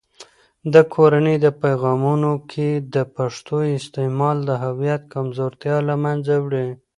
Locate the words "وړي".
6.45-6.67